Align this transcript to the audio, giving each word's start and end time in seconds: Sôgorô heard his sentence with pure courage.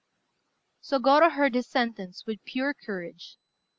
Sôgorô 0.83 1.31
heard 1.31 1.53
his 1.53 1.67
sentence 1.67 2.25
with 2.25 2.43
pure 2.43 2.73
courage. 2.73 3.37